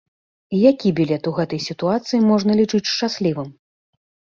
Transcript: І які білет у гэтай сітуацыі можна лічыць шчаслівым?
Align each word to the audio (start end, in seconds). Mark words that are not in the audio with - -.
І 0.55 0.61
які 0.69 0.93
білет 1.01 1.29
у 1.33 1.35
гэтай 1.41 1.61
сітуацыі 1.67 2.25
можна 2.31 2.51
лічыць 2.65 2.85
шчаслівым? 2.97 3.59